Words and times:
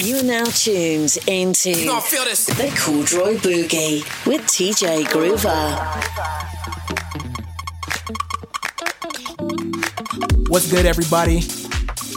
You 0.00 0.18
are 0.18 0.22
now 0.22 0.44
tuned 0.44 1.18
into 1.26 1.74
the 1.74 2.72
Corduroy 2.78 3.36
Boogie 3.38 4.26
with 4.26 4.42
TJ 4.42 5.06
Groover. 5.06 5.74
What's 10.48 10.70
good, 10.70 10.86
everybody? 10.86 11.40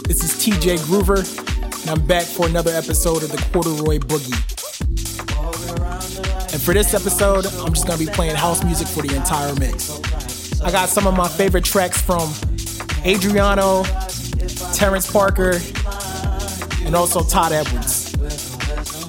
This 0.04 0.22
is 0.22 0.32
TJ 0.34 0.78
Groover, 0.86 1.26
and 1.80 1.90
I'm 1.90 2.06
back 2.06 2.24
for 2.24 2.46
another 2.46 2.70
episode 2.70 3.24
of 3.24 3.32
the 3.32 3.38
Corduroy 3.52 3.98
Boogie. 3.98 4.32
And 6.52 6.62
for 6.62 6.74
this 6.74 6.94
episode, 6.94 7.46
I'm 7.46 7.72
just 7.72 7.88
gonna 7.88 7.98
be 7.98 8.06
playing 8.06 8.36
house 8.36 8.62
music 8.62 8.86
for 8.86 9.02
the 9.02 9.16
entire 9.16 9.56
mix. 9.56 9.90
I 10.60 10.70
got 10.70 10.88
some 10.88 11.08
of 11.08 11.16
my 11.16 11.26
favorite 11.26 11.64
tracks 11.64 12.00
from 12.00 12.32
Adriano, 13.04 13.82
Terrence 14.72 15.10
Parker, 15.10 15.58
and 16.92 16.98
also 16.98 17.22
Todd 17.22 17.52
Edwards. 17.52 18.14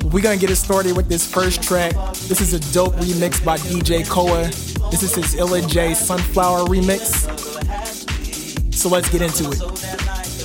We're 0.05 0.23
gonna 0.23 0.37
get 0.37 0.49
it 0.49 0.55
started 0.55 0.95
with 0.95 1.09
this 1.09 1.29
first 1.29 1.61
track. 1.61 1.91
This 2.29 2.39
is 2.39 2.53
a 2.53 2.59
dope 2.71 2.93
remix 2.93 3.43
by 3.43 3.57
DJ 3.57 4.07
Koa. 4.07 4.43
This 4.89 5.03
is 5.03 5.13
his 5.13 5.35
Illa 5.35 5.61
J 5.61 5.93
Sunflower 5.93 6.67
remix. 6.67 7.27
So 8.73 8.87
let's 8.87 9.09
get 9.09 9.21
into 9.21 9.51
it. 9.51 9.59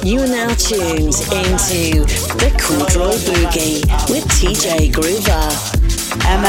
You 0.05 0.19
are 0.19 0.27
now 0.27 0.49
tuned 0.55 1.15
into 1.31 2.03
the 2.43 2.51
Corduroy 2.59 3.15
Boogie 3.23 3.87
with 4.11 4.25
TJ 4.35 4.91
Groover. 4.91 6.19
Come 6.21 6.45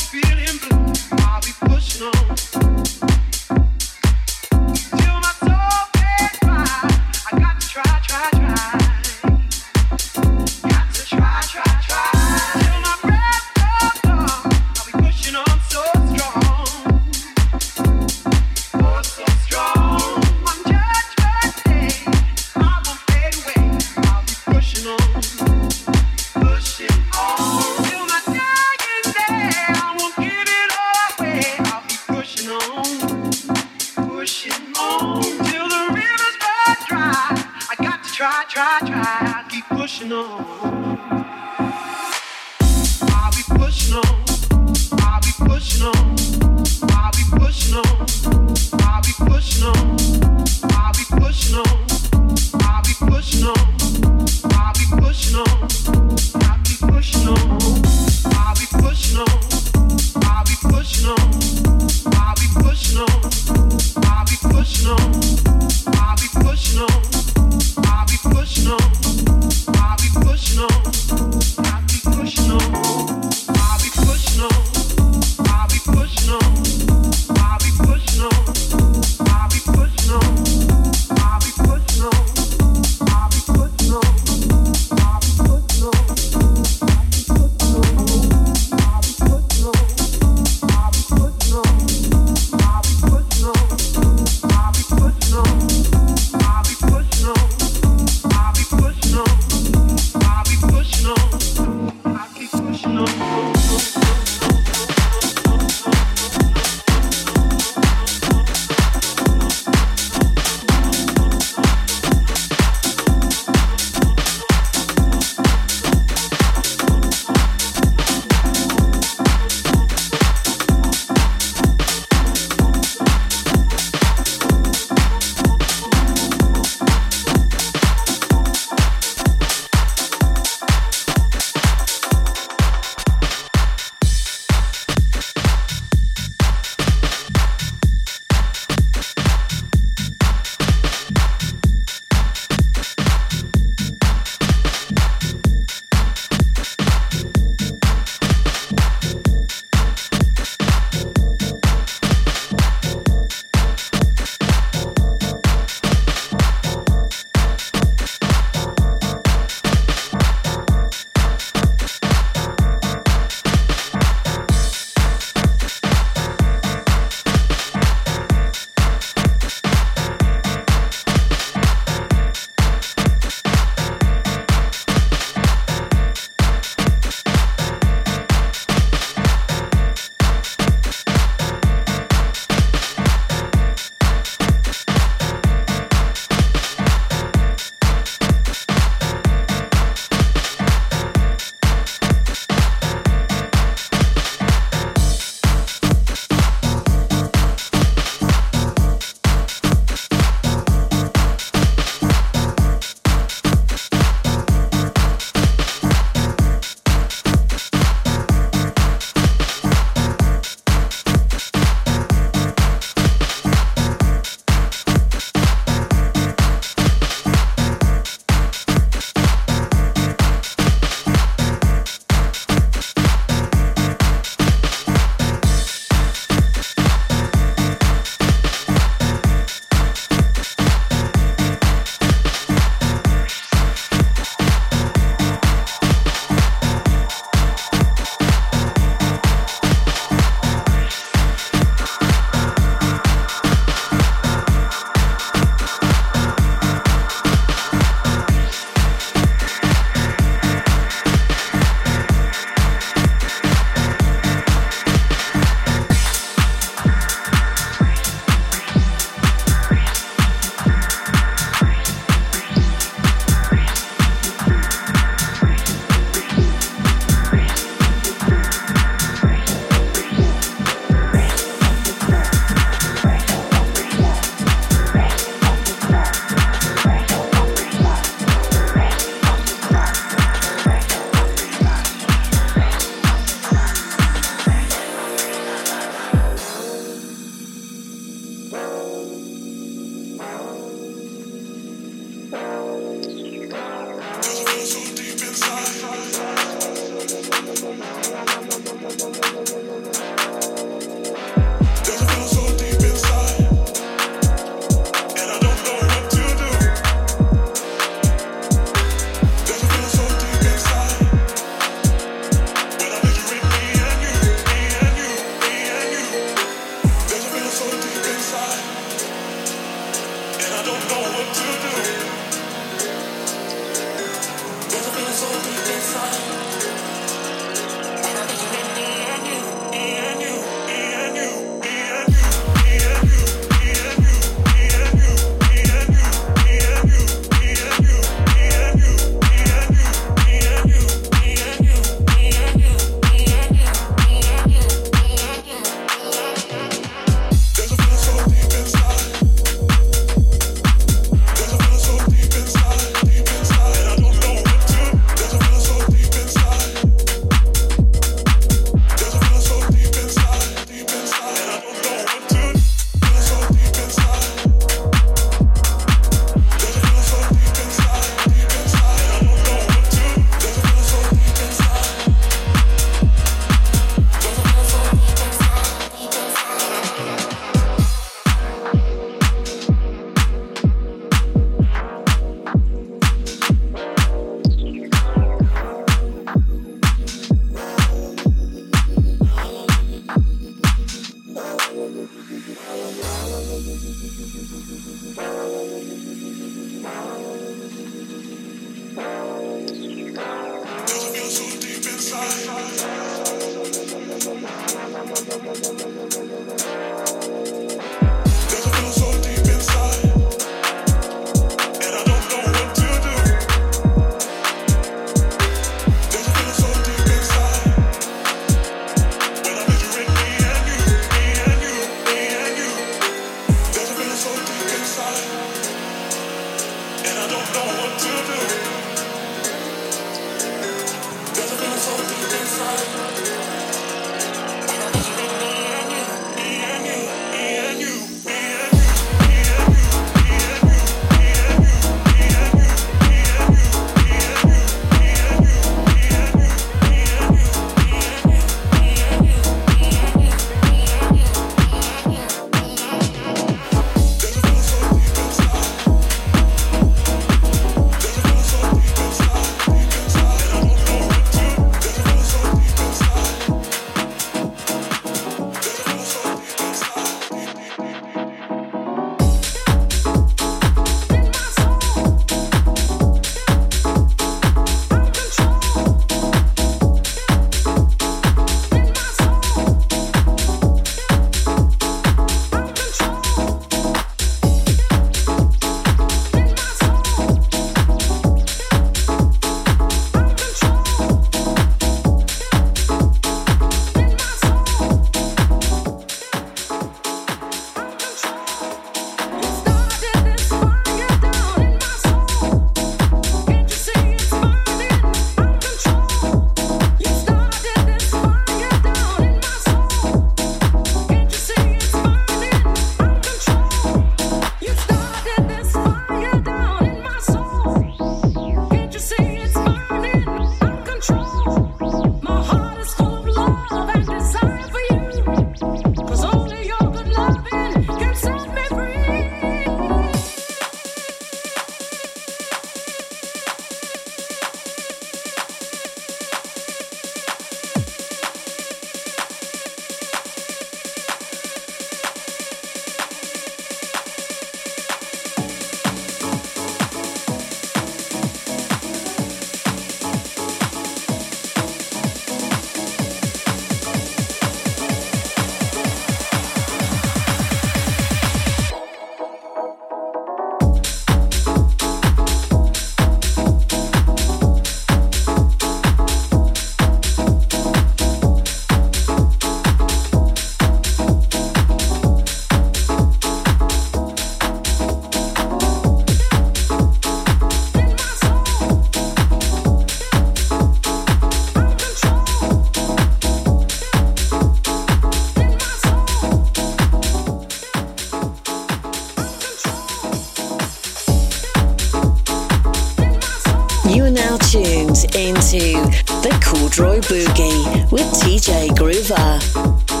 Boogie 597.01 597.91
with 597.91 598.07
TJ 598.21 598.69
Groover. 598.69 600.00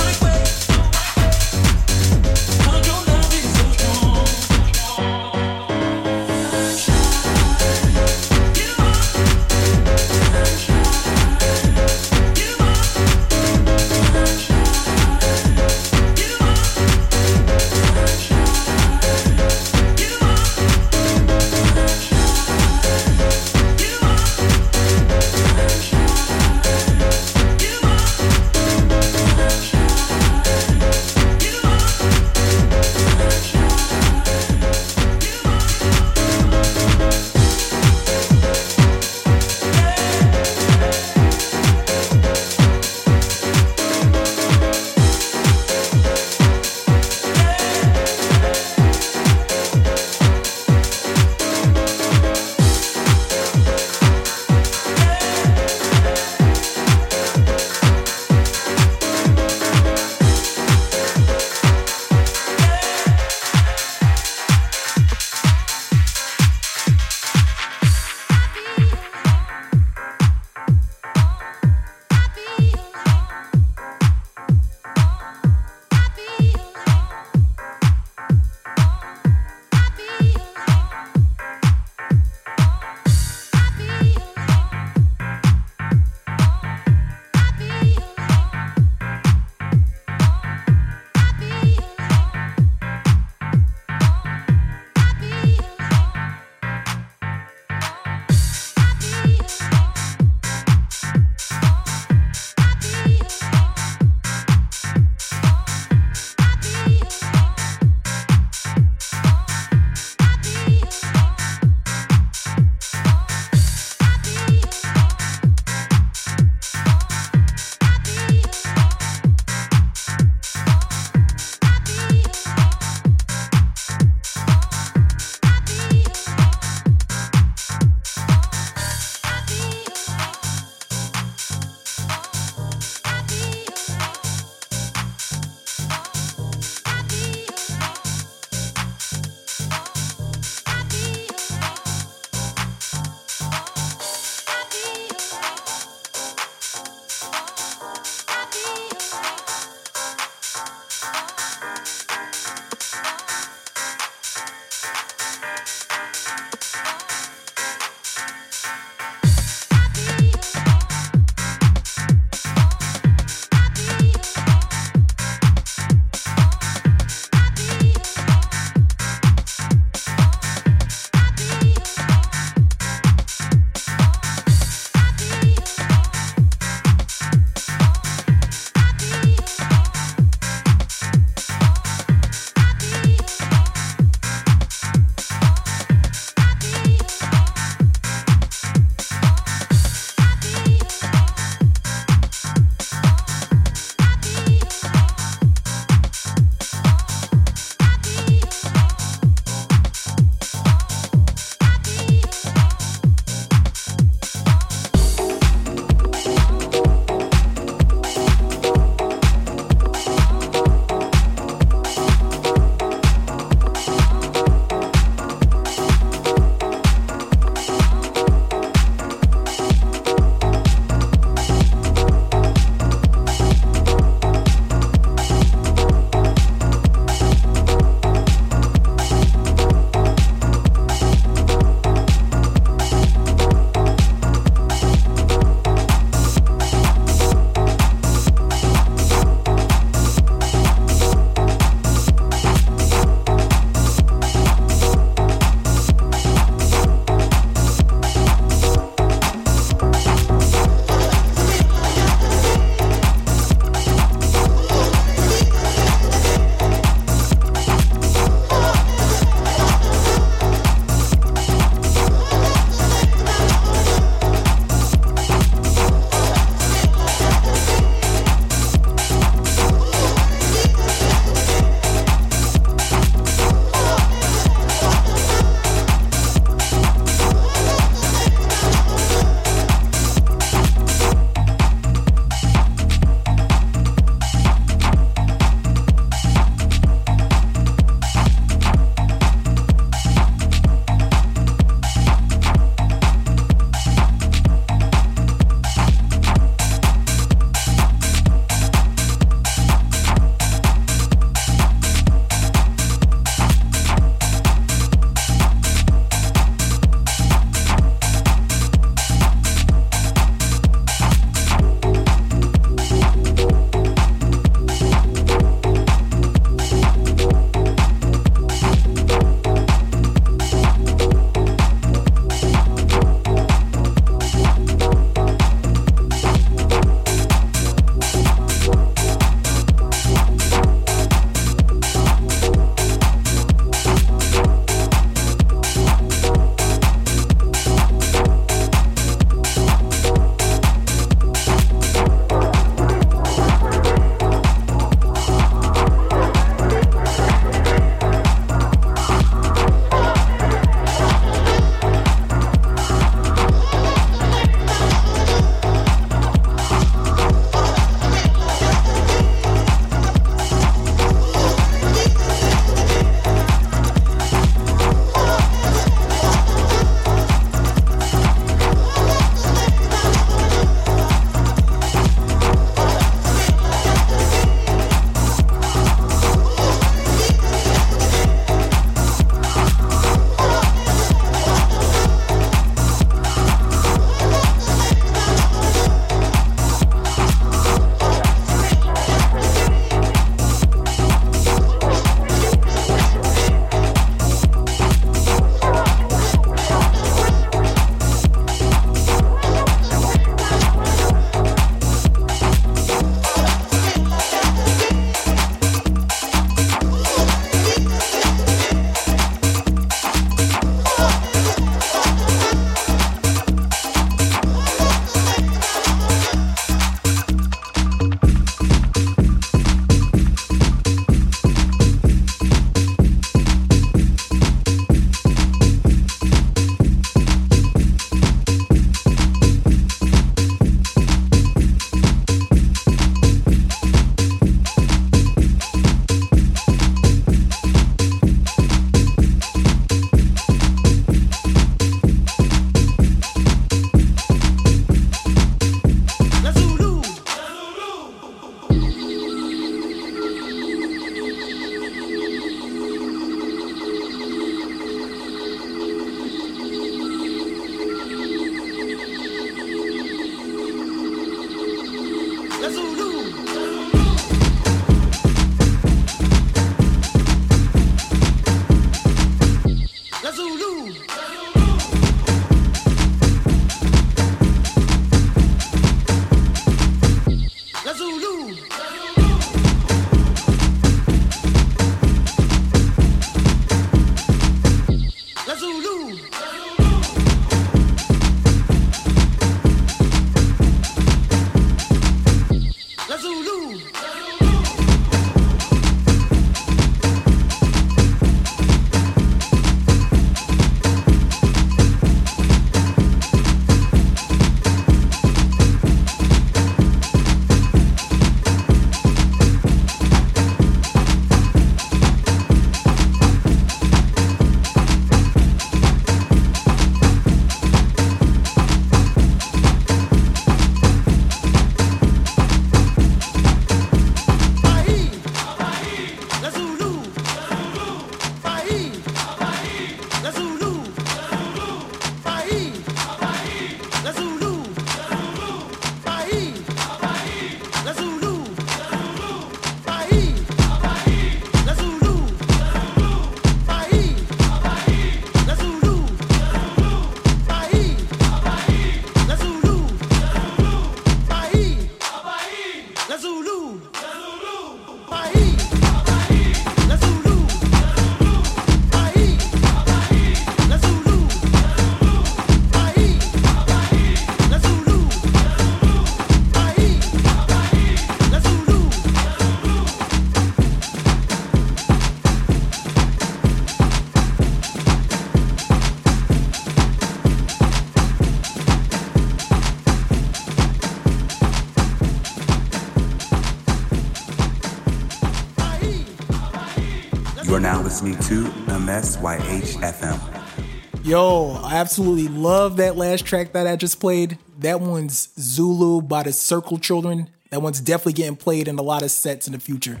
MSYH 588.96 589.76
FM. 589.82 591.04
Yo, 591.04 591.50
I 591.62 591.74
absolutely 591.74 592.28
love 592.28 592.78
that 592.78 592.96
last 592.96 593.26
track 593.26 593.52
that 593.52 593.66
I 593.66 593.76
just 593.76 594.00
played. 594.00 594.38
That 594.60 594.80
one's 594.80 595.28
Zulu 595.38 596.00
by 596.00 596.22
the 596.22 596.32
Circle 596.32 596.78
Children. 596.78 597.28
That 597.50 597.60
one's 597.60 597.80
definitely 597.80 598.14
getting 598.14 598.36
played 598.36 598.68
in 598.68 598.78
a 598.78 598.82
lot 598.82 599.02
of 599.02 599.10
sets 599.10 599.46
in 599.46 599.52
the 599.52 599.58
future. 599.58 600.00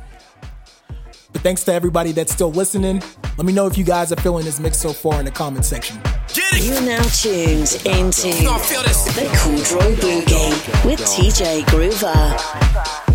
But 1.30 1.42
thanks 1.42 1.62
to 1.64 1.74
everybody 1.74 2.12
that's 2.12 2.32
still 2.32 2.50
listening. 2.50 3.02
Let 3.36 3.44
me 3.44 3.52
know 3.52 3.66
if 3.66 3.76
you 3.76 3.84
guys 3.84 4.12
are 4.12 4.16
feeling 4.16 4.46
this 4.46 4.58
mix 4.58 4.78
so 4.78 4.94
far 4.94 5.18
in 5.18 5.26
the 5.26 5.30
comment 5.30 5.66
section. 5.66 6.00
You're 6.54 6.80
now 6.80 7.02
tuned 7.02 7.74
into 7.84 8.28
the 8.32 9.30
Cool 9.42 9.58
Droy 9.58 9.94
Boogie 9.96 10.84
with 10.86 11.00
TJ 11.00 11.64
Groover. 11.66 13.05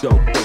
show. 0.00 0.39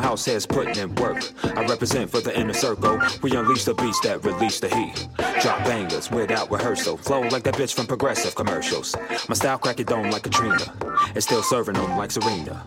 My 0.00 0.06
house 0.06 0.24
has 0.24 0.46
putting 0.46 0.76
in 0.76 0.94
work. 0.94 1.22
I 1.44 1.66
represent 1.66 2.10
for 2.10 2.20
the 2.20 2.32
inner 2.38 2.54
circle. 2.54 2.98
We 3.22 3.36
unleash 3.36 3.64
the 3.64 3.74
beast 3.74 4.02
that 4.04 4.24
release 4.24 4.58
the 4.58 4.74
heat. 4.74 5.08
Drop 5.42 5.62
bangers 5.64 6.10
without 6.10 6.50
rehearsal. 6.50 6.96
Flow 6.96 7.20
like 7.28 7.42
that 7.42 7.54
bitch 7.54 7.74
from 7.74 7.86
progressive 7.86 8.34
commercials. 8.34 8.96
My 9.28 9.34
style 9.34 9.58
crack 9.58 9.78
it 9.78 9.88
dome 9.88 10.10
like 10.10 10.22
Katrina. 10.22 10.72
It's 11.14 11.26
still 11.26 11.42
serving 11.42 11.74
them 11.74 11.98
like 11.98 12.10
Serena. 12.12 12.64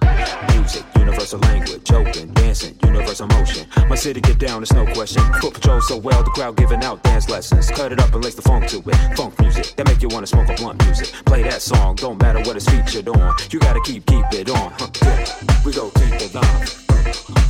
Music, 0.54 0.84
universal 0.96 1.40
language, 1.40 1.92
open, 1.92 2.34
dancing, 2.34 2.78
universal 2.84 3.26
motion. 3.28 3.68
My 3.90 3.96
city 3.96 4.22
get 4.22 4.38
down, 4.38 4.62
it's 4.62 4.74
no 4.74 4.86
question. 4.94 5.24
Foot 5.42 5.56
patrol 5.56 5.82
so 5.82 5.98
well, 5.98 6.24
the 6.24 6.30
crowd 6.30 6.56
giving 6.56 6.84
out 6.84 7.02
dance 7.02 7.30
lessons. 7.30 7.72
Cut 7.72 7.92
it 7.92 8.00
up 8.00 8.14
and 8.14 8.24
lace 8.24 8.36
the 8.36 8.44
funk 8.44 8.68
to 8.68 8.78
it. 8.78 9.18
Funk 9.18 9.40
music 9.40 9.74
that 9.76 9.88
make 9.88 10.04
you 10.04 10.10
wanna 10.10 10.28
smoke 10.28 10.50
a 10.50 10.54
blunt 10.54 10.86
music. 10.86 11.08
Play 11.26 11.42
that 11.44 11.64
song, 11.64 11.96
don't 11.96 12.22
matter 12.22 12.42
what 12.42 12.56
it's 12.56 12.70
featured 12.70 13.10
on. 13.10 13.36
You 13.50 13.60
gotta 13.60 13.82
keep 13.82 14.06
keep 14.06 14.26
it 14.34 14.50
on. 14.52 14.72
Yeah. 15.02 15.64
We 15.66 15.74
go 15.74 15.90
keep 15.90 16.14
it 16.22 16.36
live. 16.36 16.83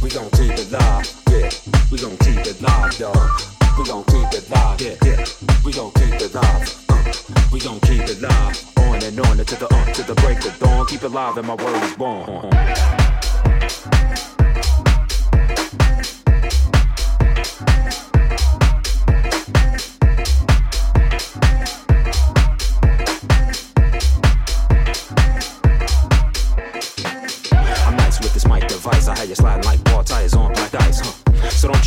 We 0.01 0.09
gon' 0.09 0.29
keep 0.31 0.51
it 0.51 0.71
live. 0.71 1.23
Yeah. 1.29 1.49
We 1.91 1.97
gon' 1.97 2.17
keep 2.17 2.45
it 2.45 2.61
live, 2.61 2.97
dog. 2.97 3.41
We 3.77 3.85
gon' 3.85 4.03
keep 4.05 4.33
it 4.33 4.49
live. 4.49 4.81
Yeah. 4.81 4.95
yeah. 5.05 5.25
We 5.65 5.73
gon' 5.73 5.91
keep 5.91 6.21
it 6.21 6.33
live. 6.33 6.85
Uh. 6.89 7.13
We 7.51 7.59
gon' 7.59 7.79
keep 7.81 8.03
it 8.03 8.21
live. 8.21 8.77
On 8.77 9.01
and 9.01 9.19
on 9.19 9.37
to 9.37 9.55
the 9.55 9.67
uh, 9.71 9.93
to 9.93 10.03
the 10.03 10.15
break 10.15 10.43
of 10.45 10.57
dawn. 10.59 10.85
Keep 10.87 11.03
it 11.03 11.09
live 11.09 11.37
and 11.37 11.47
my 11.47 11.55
word 11.55 11.83
is 11.83 11.95
born. 11.95 12.49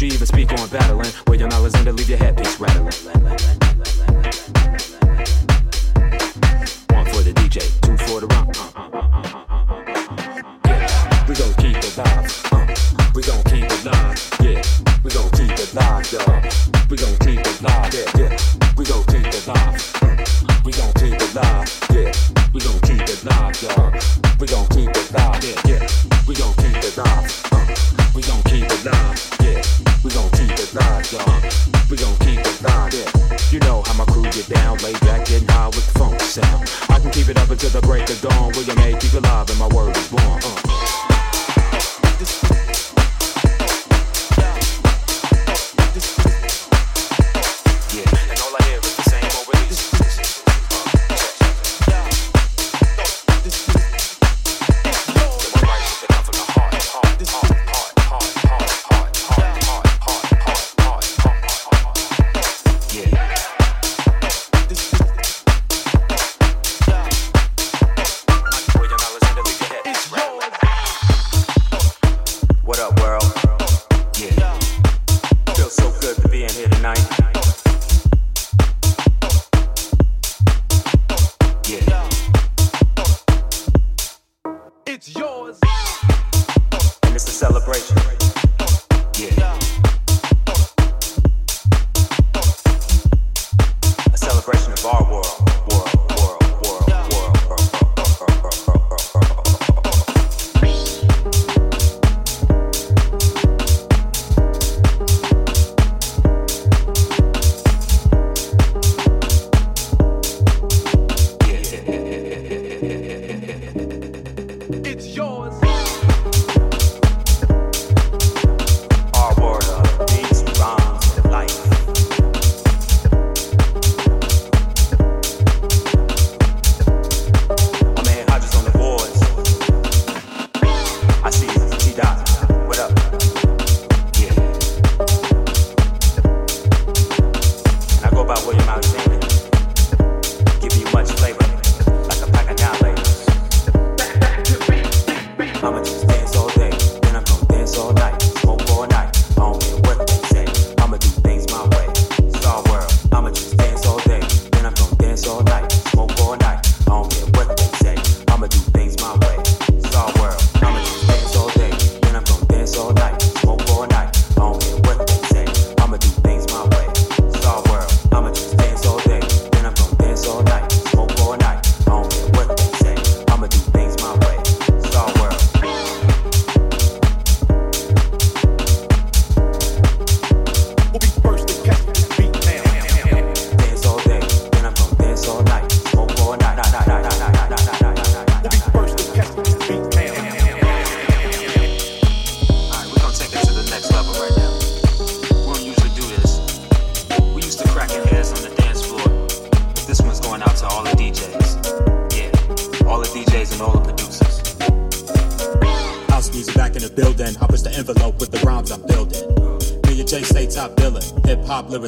Even 0.06 0.26
speak 0.26 0.52
on 0.52 0.68
battling. 0.68 1.12
Where 1.26 1.38
your 1.38 1.52
Alexander 1.52 1.92
leave 1.92 2.08
your 2.08 2.18
headpiece 2.18 2.58
rattling. 2.60 2.85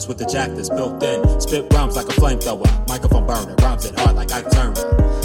With 0.07 0.19
the 0.19 0.27
jack 0.27 0.51
that's 0.51 0.69
built 0.69 1.03
in. 1.03 1.41
Spit 1.41 1.73
rhymes 1.73 1.97
like 1.97 2.07
a 2.07 2.13
flamethrower, 2.13 2.69
microphone 2.87 3.27
burner, 3.27 3.55
rhymes 3.63 3.87
it 3.87 3.99
hard 3.99 4.15
like 4.15 4.31
I 4.31 4.43
turn. 4.43 4.77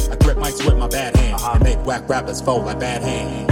I 0.09 0.15
grip 0.15 0.37
mics 0.37 0.65
with 0.65 0.77
my 0.77 0.87
bad 0.87 1.15
hand, 1.17 1.35
uh-huh. 1.35 1.51
and 1.55 1.63
make 1.63 1.85
whack 1.85 2.07
rappers 2.09 2.41
fold 2.41 2.65
like 2.65 2.79
bad 2.79 3.03
hands. 3.03 3.51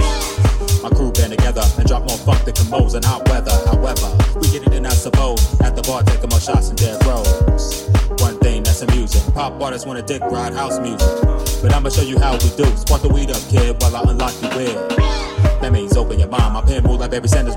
My 0.82 0.88
crew 0.88 1.12
band 1.12 1.30
together 1.30 1.62
and 1.78 1.86
drop 1.86 2.02
more 2.08 2.18
funk 2.18 2.44
than 2.44 2.54
Commos 2.54 2.96
in 2.96 3.02
hot 3.04 3.28
weather. 3.28 3.52
However, 3.66 4.08
we 4.40 4.50
get 4.50 4.66
it 4.66 4.72
in, 4.72 4.84
I 4.84 4.90
suppose. 4.90 5.38
At 5.60 5.76
the 5.76 5.82
bar, 5.82 6.02
taking 6.02 6.30
more 6.30 6.40
shots 6.40 6.70
and 6.70 6.78
dead 6.78 7.04
rows. 7.06 7.88
One 8.18 8.38
thing 8.40 8.64
that's 8.64 8.82
amusing 8.82 9.22
pop 9.32 9.60
artists 9.60 9.86
wanna 9.86 10.02
dick 10.02 10.22
ride 10.22 10.54
house 10.54 10.80
music. 10.80 11.06
But 11.62 11.72
I'ma 11.72 11.90
show 11.90 12.02
you 12.02 12.18
how 12.18 12.32
we 12.32 12.50
do. 12.56 12.64
Spark 12.76 13.02
the 13.02 13.08
weed 13.08 13.30
up, 13.30 13.42
kid, 13.48 13.80
while 13.80 13.94
I 13.94 14.10
unlock 14.10 14.32
the 14.40 14.48
web. 14.48 15.02
That 15.60 15.72
means 15.72 15.96
open 15.96 16.18
your 16.18 16.28
mind. 16.28 16.54
My 16.54 16.62
pen 16.62 16.82
move 16.82 16.98
like 16.98 17.12
Barry 17.12 17.28
Sanders 17.28 17.51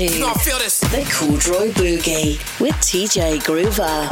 into 0.00 0.14
the 0.88 1.04
Corduroy 1.12 1.70
Boogie 1.72 2.38
with 2.60 2.74
TJ 2.76 3.40
Groover. 3.42 4.08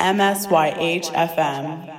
MSYHFM. 0.00 1.93